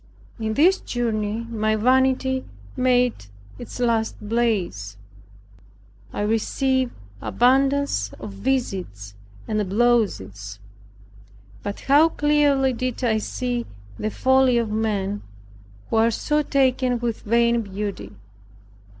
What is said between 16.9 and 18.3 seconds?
with vain beauty!